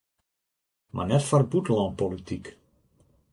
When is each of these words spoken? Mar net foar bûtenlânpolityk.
Mar 0.95 1.05
net 1.09 1.25
foar 1.27 1.43
bûtenlânpolityk. 1.49 2.45